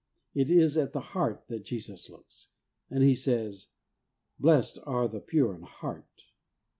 [0.33, 2.49] It is at the heart that Jesus looks,
[2.89, 3.67] and He says,'
[4.39, 6.23] Blessed are the pure in heart.